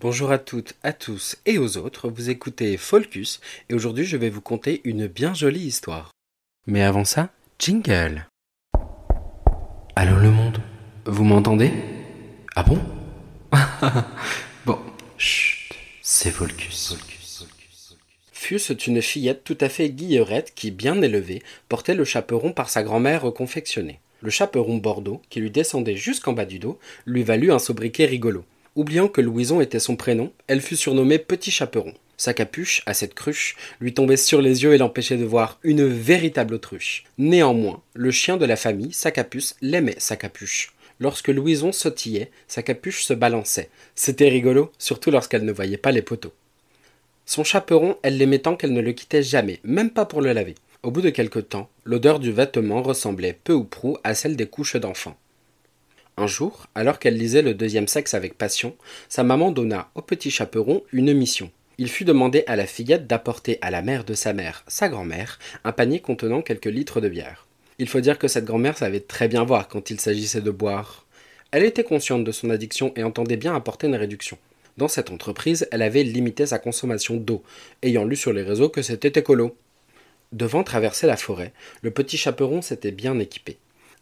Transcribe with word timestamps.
Bonjour 0.00 0.30
à 0.30 0.38
toutes, 0.38 0.76
à 0.84 0.92
tous 0.92 1.38
et 1.44 1.58
aux 1.58 1.76
autres, 1.76 2.08
vous 2.08 2.30
écoutez 2.30 2.76
Folcus 2.76 3.40
et 3.68 3.74
aujourd'hui 3.74 4.04
je 4.04 4.16
vais 4.16 4.30
vous 4.30 4.40
conter 4.40 4.80
une 4.84 5.08
bien 5.08 5.34
jolie 5.34 5.66
histoire. 5.66 6.12
Mais 6.68 6.84
avant 6.84 7.04
ça, 7.04 7.30
jingle. 7.58 8.28
Allô 9.96 10.16
le 10.20 10.30
monde, 10.30 10.62
vous 11.04 11.24
m'entendez? 11.24 11.72
Ah 12.54 12.62
bon? 12.62 12.78
Bon, 14.64 14.78
chut, 15.16 15.74
c'est 16.00 16.30
Folcus. 16.30 16.96
Fus 18.30 18.70
une 18.86 19.02
fillette 19.02 19.42
tout 19.42 19.58
à 19.60 19.68
fait 19.68 19.90
guillerette 19.90 20.52
qui, 20.54 20.70
bien 20.70 21.02
élevée, 21.02 21.42
portait 21.68 21.96
le 21.96 22.04
chaperon 22.04 22.52
par 22.52 22.70
sa 22.70 22.84
grand-mère 22.84 23.22
reconfectionné. 23.22 23.98
Le 24.20 24.30
chaperon 24.30 24.76
bordeaux, 24.76 25.22
qui 25.28 25.40
lui 25.40 25.50
descendait 25.50 25.96
jusqu'en 25.96 26.34
bas 26.34 26.44
du 26.44 26.60
dos, 26.60 26.78
lui 27.04 27.24
valut 27.24 27.50
un 27.50 27.58
sobriquet 27.58 28.06
rigolo. 28.06 28.44
Oubliant 28.78 29.08
que 29.08 29.20
Louison 29.20 29.60
était 29.60 29.80
son 29.80 29.96
prénom, 29.96 30.32
elle 30.46 30.60
fut 30.60 30.76
surnommée 30.76 31.18
Petit 31.18 31.50
Chaperon. 31.50 31.94
Sa 32.16 32.32
capuche, 32.32 32.84
à 32.86 32.94
cette 32.94 33.12
cruche, 33.12 33.56
lui 33.80 33.92
tombait 33.92 34.16
sur 34.16 34.40
les 34.40 34.62
yeux 34.62 34.72
et 34.72 34.78
l'empêchait 34.78 35.16
de 35.16 35.24
voir 35.24 35.58
une 35.64 35.84
véritable 35.84 36.54
autruche. 36.54 37.02
Néanmoins, 37.18 37.82
le 37.94 38.12
chien 38.12 38.36
de 38.36 38.44
la 38.44 38.54
famille, 38.54 38.92
sa 38.92 39.10
capuce, 39.10 39.56
l'aimait, 39.62 39.96
sa 39.98 40.14
capuche. 40.14 40.74
Lorsque 41.00 41.26
Louison 41.26 41.72
sautillait, 41.72 42.30
sa 42.46 42.62
capuche 42.62 43.02
se 43.02 43.14
balançait. 43.14 43.68
C'était 43.96 44.28
rigolo, 44.28 44.70
surtout 44.78 45.10
lorsqu'elle 45.10 45.44
ne 45.44 45.50
voyait 45.50 45.76
pas 45.76 45.90
les 45.90 46.02
poteaux. 46.02 46.32
Son 47.26 47.42
chaperon, 47.42 47.96
elle 48.04 48.16
l'aimait 48.16 48.38
tant 48.38 48.54
qu'elle 48.54 48.72
ne 48.72 48.80
le 48.80 48.92
quittait 48.92 49.24
jamais, 49.24 49.58
même 49.64 49.90
pas 49.90 50.04
pour 50.04 50.20
le 50.20 50.32
laver. 50.32 50.54
Au 50.84 50.92
bout 50.92 51.02
de 51.02 51.10
quelque 51.10 51.40
temps, 51.40 51.68
l'odeur 51.82 52.20
du 52.20 52.30
vêtement 52.30 52.80
ressemblait 52.84 53.36
peu 53.42 53.54
ou 53.54 53.64
prou 53.64 53.98
à 54.04 54.14
celle 54.14 54.36
des 54.36 54.46
couches 54.46 54.76
d'enfants. 54.76 55.16
Un 56.20 56.26
jour, 56.26 56.66
alors 56.74 56.98
qu'elle 56.98 57.16
lisait 57.16 57.42
le 57.42 57.54
deuxième 57.54 57.86
sexe 57.86 58.12
avec 58.12 58.36
passion, 58.36 58.74
sa 59.08 59.22
maman 59.22 59.52
donna 59.52 59.88
au 59.94 60.02
petit 60.02 60.32
chaperon 60.32 60.82
une 60.90 61.14
mission. 61.14 61.52
Il 61.78 61.88
fut 61.88 62.04
demandé 62.04 62.42
à 62.48 62.56
la 62.56 62.66
fillette 62.66 63.06
d'apporter 63.06 63.58
à 63.60 63.70
la 63.70 63.82
mère 63.82 64.02
de 64.02 64.14
sa 64.14 64.32
mère, 64.32 64.64
sa 64.66 64.88
grand-mère, 64.88 65.38
un 65.62 65.70
panier 65.70 66.00
contenant 66.00 66.42
quelques 66.42 66.66
litres 66.66 67.00
de 67.00 67.08
bière. 67.08 67.46
Il 67.78 67.88
faut 67.88 68.00
dire 68.00 68.18
que 68.18 68.26
cette 68.26 68.46
grand-mère 68.46 68.76
savait 68.76 68.98
très 68.98 69.28
bien 69.28 69.44
voir 69.44 69.68
quand 69.68 69.90
il 69.90 70.00
s'agissait 70.00 70.40
de 70.40 70.50
boire. 70.50 71.06
Elle 71.52 71.62
était 71.62 71.84
consciente 71.84 72.24
de 72.24 72.32
son 72.32 72.50
addiction 72.50 72.92
et 72.96 73.04
entendait 73.04 73.36
bien 73.36 73.54
apporter 73.54 73.86
une 73.86 73.94
réduction. 73.94 74.38
Dans 74.76 74.88
cette 74.88 75.12
entreprise, 75.12 75.68
elle 75.70 75.82
avait 75.82 76.02
limité 76.02 76.46
sa 76.46 76.58
consommation 76.58 77.14
d'eau, 77.14 77.44
ayant 77.84 78.04
lu 78.04 78.16
sur 78.16 78.32
les 78.32 78.42
réseaux 78.42 78.70
que 78.70 78.82
c'était 78.82 79.20
écolo. 79.20 79.56
Devant 80.32 80.64
traverser 80.64 81.06
la 81.06 81.16
forêt, 81.16 81.52
le 81.82 81.92
petit 81.92 82.16
chaperon 82.16 82.60
s'était 82.60 82.90
bien 82.90 83.20
équipé. 83.20 83.56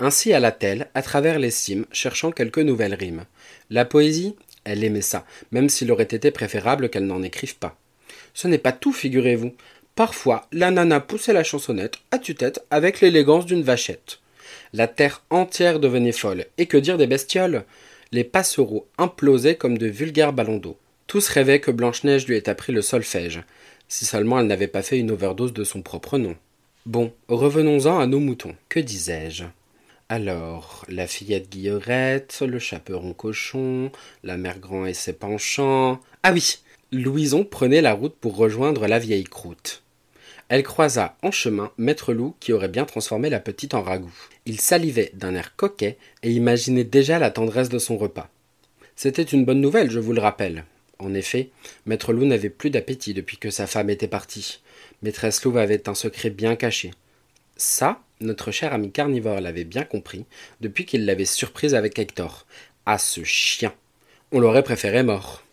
Ainsi 0.00 0.32
alla-t-elle, 0.32 0.88
à 0.94 1.02
travers 1.02 1.38
les 1.38 1.50
cimes, 1.50 1.84
cherchant 1.92 2.32
quelques 2.32 2.58
nouvelles 2.58 2.94
rimes. 2.94 3.26
La 3.68 3.84
poésie, 3.84 4.34
elle 4.64 4.82
aimait 4.82 5.02
ça, 5.02 5.26
même 5.52 5.68
s'il 5.68 5.92
aurait 5.92 6.04
été 6.04 6.30
préférable 6.30 6.88
qu'elle 6.88 7.06
n'en 7.06 7.22
écrive 7.22 7.56
pas. 7.56 7.76
Ce 8.32 8.48
n'est 8.48 8.58
pas 8.58 8.72
tout, 8.72 8.94
figurez-vous. 8.94 9.54
Parfois, 9.94 10.48
la 10.52 10.70
nana 10.70 11.00
poussait 11.00 11.34
la 11.34 11.44
chansonnette 11.44 11.98
à 12.10 12.18
tue-tête 12.18 12.64
avec 12.70 13.02
l'élégance 13.02 13.44
d'une 13.44 13.62
vachette. 13.62 14.20
La 14.72 14.88
terre 14.88 15.22
entière 15.28 15.80
devenait 15.80 16.12
folle, 16.12 16.46
et 16.56 16.64
que 16.64 16.78
dire 16.78 16.96
des 16.96 17.06
bestioles? 17.06 17.64
Les 18.10 18.24
passereaux 18.24 18.88
implosaient 18.96 19.56
comme 19.56 19.76
de 19.76 19.86
vulgaires 19.86 20.32
ballons 20.32 20.56
d'eau. 20.56 20.78
Tous 21.06 21.28
rêvaient 21.28 21.60
que 21.60 21.70
Blanche-Neige 21.70 22.26
lui 22.26 22.36
ait 22.36 22.48
appris 22.48 22.72
le 22.72 22.82
solfège, 22.82 23.42
si 23.88 24.06
seulement 24.06 24.40
elle 24.40 24.46
n'avait 24.46 24.66
pas 24.66 24.82
fait 24.82 24.98
une 24.98 25.10
overdose 25.10 25.52
de 25.52 25.64
son 25.64 25.82
propre 25.82 26.16
nom. 26.16 26.36
Bon, 26.86 27.12
revenons-en 27.28 27.98
à 27.98 28.06
nos 28.06 28.20
moutons. 28.20 28.56
Que 28.68 28.80
disais-je? 28.80 29.44
Alors, 30.12 30.84
la 30.88 31.06
fillette 31.06 31.48
Guillerette, 31.48 32.42
le 32.44 32.58
chaperon 32.58 33.12
cochon, 33.12 33.92
la 34.24 34.36
mère 34.36 34.58
Grand 34.58 34.84
et 34.84 34.92
ses 34.92 35.12
penchants. 35.12 36.00
Ah 36.24 36.32
oui, 36.32 36.58
Louison 36.90 37.44
prenait 37.44 37.80
la 37.80 37.92
route 37.92 38.16
pour 38.16 38.34
rejoindre 38.34 38.88
la 38.88 38.98
vieille 38.98 39.22
croûte. 39.22 39.84
Elle 40.48 40.64
croisa 40.64 41.16
en 41.22 41.30
chemin 41.30 41.70
Maître 41.78 42.12
Loup 42.12 42.34
qui 42.40 42.52
aurait 42.52 42.66
bien 42.66 42.86
transformé 42.86 43.30
la 43.30 43.38
petite 43.38 43.72
en 43.72 43.82
ragoût. 43.82 44.12
Il 44.46 44.58
salivait 44.58 45.12
d'un 45.14 45.36
air 45.36 45.54
coquet 45.54 45.96
et 46.24 46.32
imaginait 46.32 46.82
déjà 46.82 47.20
la 47.20 47.30
tendresse 47.30 47.68
de 47.68 47.78
son 47.78 47.96
repas. 47.96 48.28
C'était 48.96 49.22
une 49.22 49.44
bonne 49.44 49.60
nouvelle, 49.60 49.92
je 49.92 50.00
vous 50.00 50.12
le 50.12 50.20
rappelle. 50.20 50.64
En 50.98 51.14
effet, 51.14 51.50
Maître 51.86 52.12
Loup 52.12 52.24
n'avait 52.24 52.50
plus 52.50 52.70
d'appétit 52.70 53.14
depuis 53.14 53.36
que 53.36 53.50
sa 53.50 53.68
femme 53.68 53.90
était 53.90 54.08
partie. 54.08 54.60
Maîtresse 55.02 55.44
Loup 55.44 55.56
avait 55.56 55.88
un 55.88 55.94
secret 55.94 56.30
bien 56.30 56.56
caché. 56.56 56.90
Ça, 57.60 58.00
notre 58.22 58.52
cher 58.52 58.72
ami 58.72 58.90
carnivore 58.90 59.38
l'avait 59.38 59.64
bien 59.64 59.84
compris 59.84 60.24
depuis 60.62 60.86
qu'il 60.86 61.04
l'avait 61.04 61.26
surprise 61.26 61.74
avec 61.74 61.98
Hector. 61.98 62.46
Ah, 62.86 62.96
ce 62.96 63.22
chien 63.22 63.74
On 64.32 64.40
l'aurait 64.40 64.62
préféré 64.62 65.02
mort. 65.02 65.44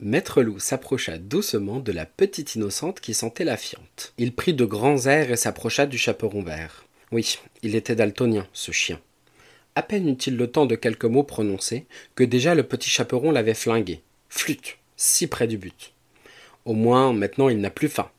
Maître 0.00 0.40
Loup 0.42 0.58
s'approcha 0.58 1.18
doucement 1.18 1.80
de 1.80 1.92
la 1.92 2.06
petite 2.06 2.54
innocente 2.54 3.00
qui 3.00 3.12
sentait 3.12 3.44
la 3.44 3.58
fiente. 3.58 4.14
Il 4.16 4.34
prit 4.34 4.54
de 4.54 4.64
grands 4.64 5.04
airs 5.04 5.30
et 5.30 5.36
s'approcha 5.36 5.84
du 5.84 5.98
chaperon 5.98 6.42
vert. 6.42 6.86
Oui, 7.10 7.38
il 7.62 7.74
était 7.74 7.94
daltonien, 7.94 8.48
ce 8.54 8.72
chien. 8.72 8.98
À 9.74 9.82
peine 9.82 10.08
eut-il 10.08 10.38
le 10.38 10.50
temps 10.50 10.64
de 10.64 10.76
quelques 10.76 11.04
mots 11.04 11.24
prononcés 11.24 11.84
que 12.14 12.24
déjà 12.24 12.54
le 12.54 12.62
petit 12.62 12.88
chaperon 12.88 13.32
l'avait 13.32 13.52
flingué. 13.52 14.00
Flûte, 14.30 14.78
si 14.96 15.26
près 15.26 15.46
du 15.46 15.58
but. 15.58 15.92
Au 16.64 16.72
moins, 16.72 17.12
maintenant, 17.12 17.50
il 17.50 17.60
n'a 17.60 17.68
plus 17.68 17.90
faim. 17.90 18.10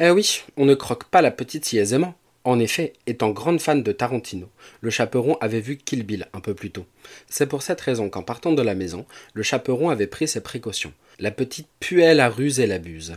Eh 0.00 0.10
oui, 0.10 0.42
on 0.56 0.64
ne 0.64 0.74
croque 0.74 1.04
pas 1.04 1.22
la 1.22 1.30
petite 1.30 1.64
si 1.64 1.78
aisément. 1.78 2.16
En 2.44 2.58
effet, 2.58 2.92
étant 3.06 3.30
grande 3.30 3.60
fan 3.60 3.82
de 3.82 3.90
Tarantino, 3.90 4.50
le 4.82 4.90
chaperon 4.90 5.38
avait 5.40 5.60
vu 5.60 5.78
Kill 5.78 6.04
Bill 6.04 6.28
un 6.34 6.40
peu 6.40 6.54
plus 6.54 6.70
tôt. 6.70 6.84
C'est 7.28 7.46
pour 7.46 7.62
cette 7.62 7.80
raison 7.80 8.10
qu'en 8.10 8.22
partant 8.22 8.52
de 8.52 8.60
la 8.60 8.74
maison, 8.74 9.06
le 9.32 9.42
chaperon 9.42 9.88
avait 9.88 10.06
pris 10.06 10.28
ses 10.28 10.42
précautions. 10.42 10.92
La 11.18 11.30
petite 11.30 11.68
puait 11.80 12.14
la 12.14 12.28
ruse 12.28 12.60
et 12.60 12.66
l'abuse. 12.66 13.16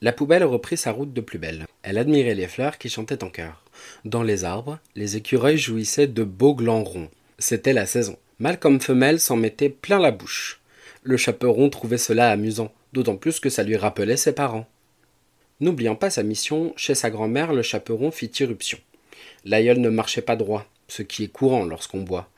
La 0.00 0.12
poubelle 0.12 0.44
reprit 0.44 0.78
sa 0.78 0.92
route 0.92 1.12
de 1.12 1.20
plus 1.20 1.38
belle. 1.38 1.66
Elle 1.82 1.98
admirait 1.98 2.34
les 2.34 2.48
fleurs 2.48 2.78
qui 2.78 2.88
chantaient 2.88 3.22
en 3.22 3.28
chœur. 3.30 3.62
Dans 4.06 4.22
les 4.22 4.44
arbres, 4.44 4.78
les 4.94 5.16
écureuils 5.16 5.58
jouissaient 5.58 6.06
de 6.06 6.24
beaux 6.24 6.54
glands 6.54 6.84
ronds. 6.84 7.10
C'était 7.38 7.72
la 7.74 7.86
saison. 7.86 8.16
Mâle 8.38 8.58
comme 8.58 8.80
femelle 8.80 9.20
s'en 9.20 9.36
mettait 9.36 9.68
plein 9.68 10.00
la 10.00 10.10
bouche. 10.10 10.60
Le 11.02 11.16
chaperon 11.18 11.68
trouvait 11.68 11.98
cela 11.98 12.30
amusant, 12.30 12.72
d'autant 12.94 13.16
plus 13.16 13.40
que 13.40 13.50
ça 13.50 13.62
lui 13.62 13.76
rappelait 13.76 14.16
ses 14.16 14.32
parents. 14.32 14.66
N'oubliant 15.64 15.94
pas 15.94 16.10
sa 16.10 16.22
mission, 16.22 16.74
chez 16.76 16.94
sa 16.94 17.08
grand-mère, 17.08 17.54
le 17.54 17.62
chaperon 17.62 18.10
fit 18.10 18.30
irruption. 18.38 18.76
L'aïeul 19.46 19.78
ne 19.78 19.88
marchait 19.88 20.20
pas 20.20 20.36
droit, 20.36 20.66
ce 20.88 21.00
qui 21.00 21.24
est 21.24 21.28
courant 21.28 21.64
lorsqu'on 21.64 22.02
boit. 22.02 22.28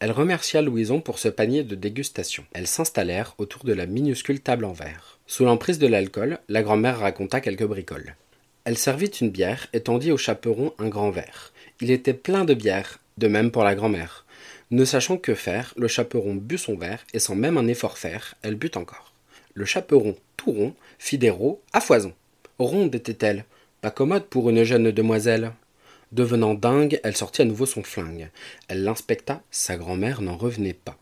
Elle 0.00 0.10
remercia 0.10 0.60
Louison 0.60 1.00
pour 1.00 1.18
ce 1.18 1.28
panier 1.28 1.62
de 1.62 1.74
dégustation. 1.74 2.44
Elles 2.52 2.66
s'installèrent 2.66 3.34
autour 3.38 3.64
de 3.64 3.72
la 3.72 3.86
minuscule 3.86 4.40
table 4.40 4.66
en 4.66 4.74
verre. 4.74 5.18
Sous 5.26 5.46
l'emprise 5.46 5.78
de 5.78 5.86
l'alcool, 5.86 6.40
la 6.50 6.62
grand-mère 6.62 6.98
raconta 6.98 7.40
quelques 7.40 7.64
bricoles. 7.64 8.16
Elle 8.64 8.76
servit 8.76 9.06
une 9.06 9.30
bière 9.30 9.68
et 9.72 9.80
tendit 9.80 10.12
au 10.12 10.18
chaperon 10.18 10.74
un 10.78 10.88
grand 10.88 11.10
verre. 11.10 11.54
Il 11.80 11.90
était 11.90 12.12
plein 12.12 12.44
de 12.44 12.52
bière, 12.52 12.98
de 13.16 13.28
même 13.28 13.50
pour 13.50 13.64
la 13.64 13.76
grand-mère. 13.76 14.26
Ne 14.70 14.84
sachant 14.84 15.16
que 15.16 15.34
faire, 15.34 15.72
le 15.78 15.88
chaperon 15.88 16.34
but 16.34 16.58
son 16.58 16.76
verre 16.76 17.06
et 17.14 17.18
sans 17.18 17.34
même 17.34 17.56
un 17.56 17.66
effort 17.66 17.96
faire, 17.96 18.34
elle 18.42 18.56
but 18.56 18.76
encore. 18.76 19.14
Le 19.54 19.64
chaperon, 19.64 20.16
tout 20.36 20.52
rond, 20.52 20.74
fit 20.98 21.16
des 21.16 21.30
rots 21.30 21.62
à 21.72 21.80
foison. 21.80 22.12
Ronde 22.58 22.96
était-elle, 22.96 23.44
pas 23.82 23.92
commode 23.92 24.24
pour 24.24 24.50
une 24.50 24.64
jeune 24.64 24.90
demoiselle. 24.90 25.52
Devenant 26.10 26.54
dingue, 26.54 26.98
elle 27.04 27.16
sortit 27.16 27.42
à 27.42 27.44
nouveau 27.44 27.66
son 27.66 27.84
flingue. 27.84 28.30
Elle 28.66 28.82
l'inspecta, 28.82 29.42
sa 29.52 29.76
grand-mère 29.76 30.22
n'en 30.22 30.36
revenait 30.36 30.74
pas. 30.74 30.96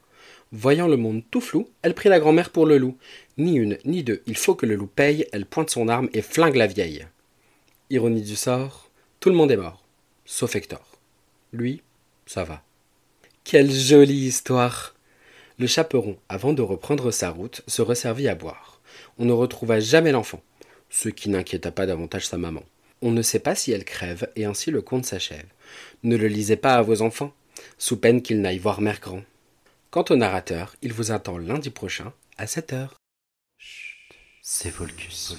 Voyant 0.52 0.86
le 0.86 0.98
monde 0.98 1.22
tout 1.30 1.40
flou, 1.40 1.70
elle 1.80 1.94
prit 1.94 2.10
la 2.10 2.20
grand-mère 2.20 2.50
pour 2.50 2.66
le 2.66 2.76
loup. 2.76 2.98
Ni 3.38 3.54
une, 3.56 3.78
ni 3.86 4.02
deux, 4.02 4.22
il 4.26 4.36
faut 4.36 4.54
que 4.54 4.66
le 4.66 4.74
loup 4.74 4.86
paye, 4.86 5.26
elle 5.32 5.46
pointe 5.46 5.70
son 5.70 5.88
arme 5.88 6.10
et 6.12 6.20
flingue 6.20 6.56
la 6.56 6.66
vieille. 6.66 7.06
Ironie 7.88 8.22
du 8.22 8.36
sort, 8.36 8.90
tout 9.20 9.30
le 9.30 9.36
monde 9.36 9.50
est 9.50 9.56
mort, 9.56 9.82
sauf 10.26 10.56
Hector. 10.56 10.98
Lui, 11.54 11.80
ça 12.26 12.44
va. 12.44 12.62
Quelle 13.44 13.70
jolie 13.70 14.26
histoire 14.26 14.94
Le 15.58 15.66
chaperon, 15.66 16.18
avant 16.28 16.52
de 16.52 16.62
reprendre 16.62 17.10
sa 17.10 17.30
route, 17.30 17.62
se 17.66 17.80
resservit 17.80 18.28
à 18.28 18.34
boire. 18.34 18.82
On 19.18 19.24
ne 19.24 19.32
retrouva 19.32 19.80
jamais 19.80 20.12
l'enfant 20.12 20.42
ce 20.96 21.10
qui 21.10 21.28
n'inquiéta 21.28 21.70
pas 21.72 21.84
davantage 21.84 22.26
sa 22.26 22.38
maman. 22.38 22.62
On 23.02 23.10
ne 23.10 23.20
sait 23.20 23.38
pas 23.38 23.54
si 23.54 23.70
elle 23.70 23.84
crève, 23.84 24.30
et 24.34 24.46
ainsi 24.46 24.70
le 24.70 24.80
conte 24.80 25.04
s'achève. 25.04 25.44
Ne 26.02 26.16
le 26.16 26.26
lisez 26.26 26.56
pas 26.56 26.76
à 26.76 26.82
vos 26.82 27.02
enfants, 27.02 27.34
sous 27.76 27.98
peine 27.98 28.22
qu'ils 28.22 28.40
n'aillent 28.40 28.58
voir 28.58 28.80
Mère 28.80 29.00
Grand. 29.00 29.22
Quant 29.90 30.06
au 30.08 30.16
narrateur, 30.16 30.74
il 30.80 30.94
vous 30.94 31.12
attend 31.12 31.36
lundi 31.36 31.68
prochain, 31.68 32.14
à 32.38 32.46
7 32.46 32.72
heures. 32.72 32.94
C'est 34.40 34.70
Volcus. 34.70 35.36